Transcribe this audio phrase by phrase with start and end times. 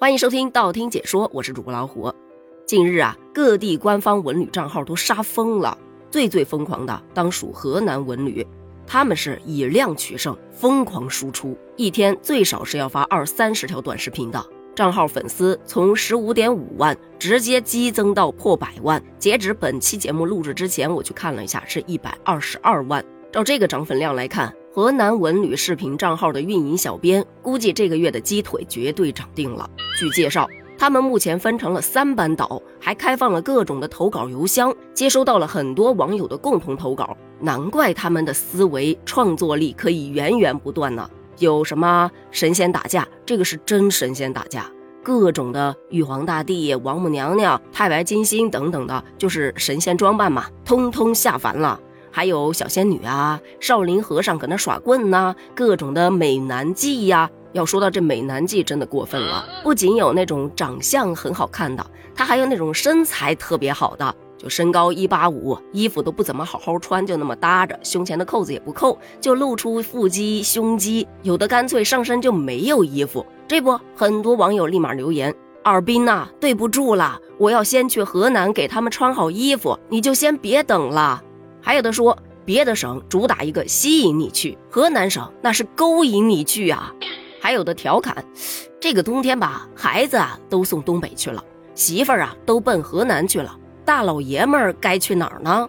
[0.00, 2.10] 欢迎收听道听解说，我是主播老虎。
[2.64, 5.76] 近日啊，各地官方文旅账号都杀疯了，
[6.10, 8.46] 最最疯狂的当属河南文旅，
[8.86, 14.42] 他们是以量取胜，疯狂输出，一天最少是要发二三十条短视频的。
[14.74, 23.04] 账号粉丝从十五点五万直接激增到破百万，截止本期节目录制之前，我去看了一下，是一百二十二万。
[23.30, 29.68] 照这个涨粉量来看，河南文旅视频账号的运营小编估计这个月的鸡腿绝对涨定了。
[29.98, 30.48] 据介绍，
[30.78, 41.10] 他们目前分成了三班倒，还开放了各种的投稿邮箱，接收到了很多网友的共同投稿，难怪他们的思维创作力可以源源不断呢。
[41.38, 43.08] 有什么神仙打架？
[43.26, 44.70] 这个是真神仙打架，
[45.02, 51.80] 各种的玉皇大帝、王母娘娘、太白金星等等的，就是神仙装扮嘛，通通下凡了。
[52.10, 57.30] 还有小仙女啊，少林和尚搁那耍棍呐，各种的美男计呀。
[57.52, 61.84] 要说到这美男计，真的过分了，不仅有那种长相很好看的，
[62.14, 64.14] 他还有那种身材特别好的。
[64.38, 73.26] 就身高一八五，衣服都不怎么好好穿，就那么搭着，胸前的扣子也不扣，就露出腹肌、胸肌，有的干脆上身就没有衣服。
[73.46, 81.22] 这不，很多网友立马留言：“尔滨呐，对不住了，我要先去河南给他们穿好衣服，你就先别等了。”
[81.60, 86.92] 还有的说，别的省主打一个吸引你去，河南省那是勾引你去啊。
[87.40, 88.24] 还有的调侃
[88.80, 91.42] ：“这个冬天吧，孩子啊都送东北去了，
[91.74, 95.68] 媳妇儿啊都奔河南去了。”大老爷们儿该去哪儿呢？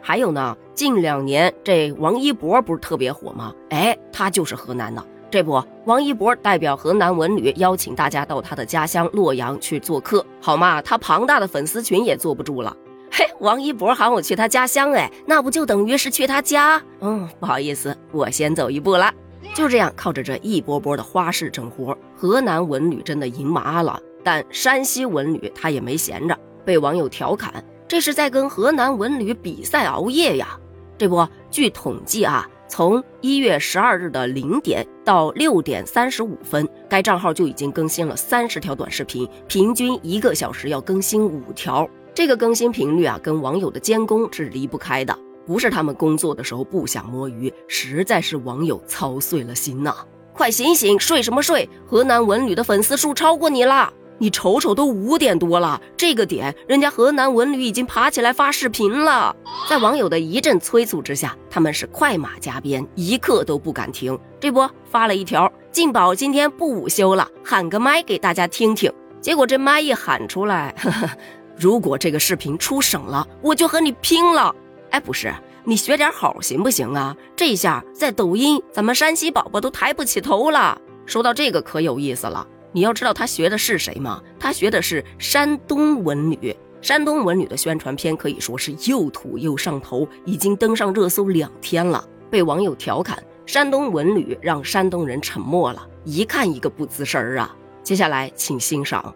[0.00, 3.54] 还有呢，近两年这王一博不是特别火吗？
[3.70, 5.02] 哎，他就是河南的。
[5.30, 10.82] 这不，王一博代表河南文旅邀请大家到他的家乡洛阳去做客，好嘛？
[10.82, 12.76] 他庞大的粉丝群也坐不住了。
[13.16, 16.82] 嘿，王一博喊我去他家乡，哎，那不就等于是去他家？
[17.00, 19.08] 嗯，不好意思，我先走一步了。
[19.54, 24.00] 就这样，靠着这一波波的花式整活，河南文旅真的赢麻了。
[24.24, 26.36] 但山西文旅他也没闲着。
[26.64, 30.58] 被网友调侃，这是在跟河南文旅比赛熬夜呀！
[30.98, 41.88] 这不，据统计啊，从一月十二日的零点到六点三十五分，该账号就已经更新了三十条短视频，平均一个小时要更新五条。
[42.14, 45.18] 这个更新频率啊，跟网友的监工是离不开的。
[45.44, 49.92] 不是他们工作的时候不想摸鱼，实在是网友操碎了心呐！
[50.32, 51.68] 快醒醒，睡什么睡？
[51.86, 53.92] 河南文旅的粉丝数超过你啦！
[54.18, 59.34] 你瞅瞅，都五点多了，这个点人家河南文旅已经爬起来发视频了。
[59.68, 64.16] 在网友的一阵催促之下，他们是快马加鞭，一刻都不敢停。
[64.38, 71.10] 这不发了一条：“静宝今天不午休了，喊个麦给大家听听。”结果这麦一喊出来，呵呵，
[71.56, 74.54] 如果这个视频出省了，我就和你拼了。
[74.90, 75.32] 哎，不是，
[75.64, 77.16] 你学点好行不行啊？
[77.36, 80.80] 这下在抖音，咱们山西宝宝都抬不起头了。
[81.06, 82.46] 说到这个，可有意思了。
[82.72, 84.20] 你要知道他学的是谁吗？
[84.38, 86.56] 他学的是山东文旅。
[86.82, 92.04] 山东文旅的宣传片可以说是又土又上头，已经登上热搜两天了。
[92.30, 97.56] 被网友调侃，山东文旅让山东人沉默了，一看一个不吱声儿啊。
[97.82, 99.14] 接下来请欣赏。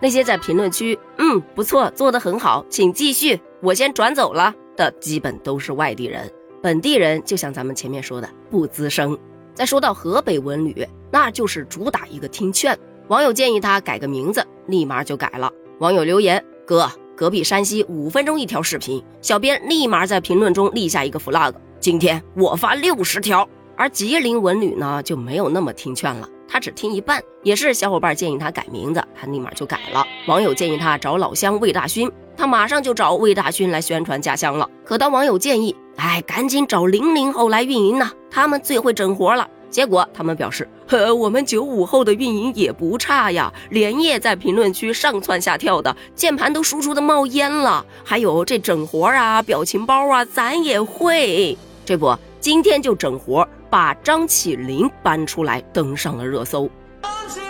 [0.00, 4.54] 那些在评论区，嗯，不错，做得很好，请继续，我先转走了。
[4.76, 6.30] 的基本都是外地人，
[6.62, 9.18] 本地人就像咱们前面说的不吱声。
[9.52, 12.78] 再说到河北文旅，那就是主打一个听劝。
[13.08, 15.52] 网友建议他改个名字，立马就改了。
[15.80, 23.46] 网友留言：哥，隔壁山西五分钟一条视频，小编立马在评论中立下一个 flag，今天我发六十条。
[23.76, 27.22] 而吉林文旅呢，就没有那么听劝了，他只听一半。
[27.42, 30.04] 也是小伙伴建议他改名字，他立马就改了。
[30.26, 32.10] 网友建议他找老乡魏大勋。
[32.36, 34.68] 他马上就找魏大勋来宣传家乡了。
[34.84, 39.46] 可当网友建议，哎，赶紧找零零后来运营呢，他们最会整活了。
[39.68, 47.84] 结果他们表示，呵，我们九五后的运营也不差呀，连夜在评论区上蹿下跳的，键盘都输出的冒烟了。
[48.02, 51.56] 还有这整活啊，表情包啊，咱也会。
[51.84, 56.68] 这不，今天就整活，把张起灵搬出来登上了热搜。
[57.02, 57.48] 张起灵，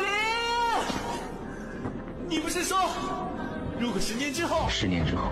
[2.28, 2.76] 你不是说？
[3.81, 5.22] 如果十年之后，十年之后，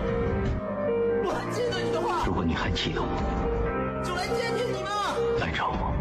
[1.23, 2.23] 我还记得你的话。
[2.25, 3.07] 如果你还记得我，
[4.03, 5.39] 就来见见你们。
[5.39, 5.93] 来找我。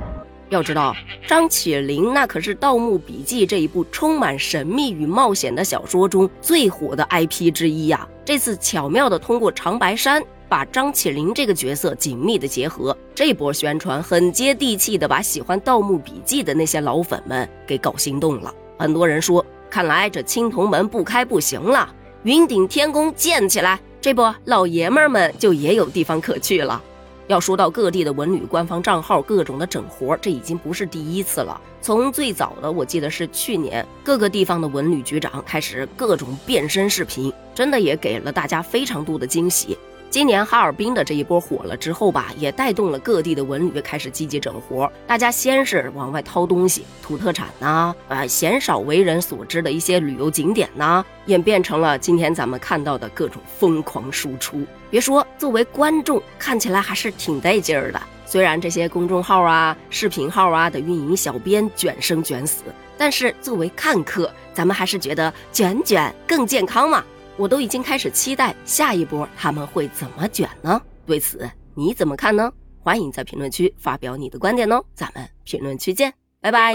[0.48, 0.96] 要知道，
[1.26, 8.08] 张起灵那可是《盗墓笔记》这一部充满神秘与冒险的小说中最火的 IP 之一呀。
[8.24, 18.54] 这次巧妙的通过长白山把张起灵这个角色紧密的结合，这波宣传很接地气的把喜欢《盗墓笔记》的那些老粉们给搞心动了。
[18.78, 21.94] 很多人说，看来这青铜门不开不行了。
[22.22, 26.82] 云顶天宫建起来，这不老爷们们就也有地方可去了。
[27.26, 31.60] 要说到各地的文旅官方账号各种的整活，这已经不是第一次了。
[31.82, 39.76] 从最早的，我记得是去年，各个地方的文旅局长开始各种变身视频，真的也给了大家非常多的惊喜。
[40.10, 44.90] 今年哈尔滨的这一波火了之后吧，也带动了各地的文旅开始积极整活。
[45.06, 54.64] 大家先是往外掏东西，土特产呐，呃，鲜少为人所知的一些旅游景点呐，演变成了今天咱们看到的各种疯狂输出。
[54.90, 58.00] 别说作为观众，看起来还是挺带劲儿的。
[58.24, 62.62] 虽然这些公众号啊、视频号啊的运营小编卷生卷死，
[62.96, 67.04] 但是作为看客，咱们还是觉得卷卷更健康嘛。
[67.38, 70.78] 我都已经开始期待下一波他们会怎么卷呢？
[71.06, 72.52] 对此你怎么看呢？
[72.80, 76.74] 欢迎在评论区发表你的观点哦，咱们评论区见，拜拜。